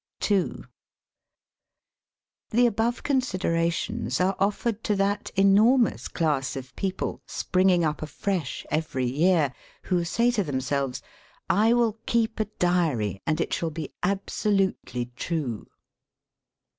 n 0.31 0.65
The 2.49 2.65
above 2.65 3.03
considerations 3.03 4.19
are 4.19 4.35
offered 4.39 4.83
to 4.85 4.95
that 4.95 5.29
enormous 5.35 6.07
class 6.07 6.55
of 6.55 6.75
people, 6.75 7.21
springing 7.27 7.85
up 7.85 8.01
afresh 8.01 8.65
every 8.71 9.05
year, 9.05 9.53
who 9.83 10.03
say 10.03 10.31
to 10.31 10.43
themselves: 10.43 11.03
"I 11.51 11.73
will 11.73 11.99
keep 12.07 12.39
a 12.39 12.45
diary 12.45 13.21
and 13.27 13.39
it 13.39 13.53
shall 13.53 13.69
be 13.69 13.93
absolutely 14.01 15.11
true." 15.15 15.67